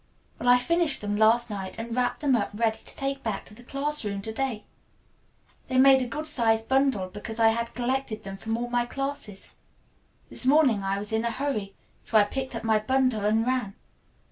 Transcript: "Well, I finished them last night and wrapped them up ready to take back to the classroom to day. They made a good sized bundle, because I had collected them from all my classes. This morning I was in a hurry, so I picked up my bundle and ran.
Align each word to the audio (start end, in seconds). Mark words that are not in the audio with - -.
"Well, 0.39 0.49
I 0.49 0.57
finished 0.57 1.01
them 1.01 1.15
last 1.15 1.51
night 1.51 1.77
and 1.77 1.95
wrapped 1.95 2.21
them 2.21 2.35
up 2.35 2.49
ready 2.55 2.79
to 2.79 2.95
take 2.95 3.21
back 3.21 3.45
to 3.45 3.53
the 3.53 3.61
classroom 3.61 4.23
to 4.23 4.33
day. 4.33 4.65
They 5.67 5.77
made 5.77 6.01
a 6.01 6.07
good 6.07 6.25
sized 6.25 6.67
bundle, 6.67 7.07
because 7.09 7.39
I 7.39 7.49
had 7.49 7.75
collected 7.75 8.23
them 8.23 8.35
from 8.37 8.57
all 8.57 8.71
my 8.71 8.87
classes. 8.87 9.49
This 10.27 10.43
morning 10.43 10.81
I 10.81 10.97
was 10.97 11.13
in 11.13 11.23
a 11.23 11.29
hurry, 11.29 11.75
so 12.03 12.17
I 12.17 12.23
picked 12.23 12.55
up 12.55 12.63
my 12.63 12.79
bundle 12.79 13.23
and 13.25 13.45
ran. 13.45 13.75